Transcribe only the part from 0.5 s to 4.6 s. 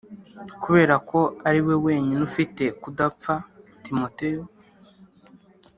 kubera ko ari we wenyine ufite kudapfa Timoteyo